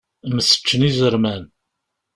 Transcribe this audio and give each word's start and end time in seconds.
Mseččen 0.35 0.87
izerman. 0.89 1.43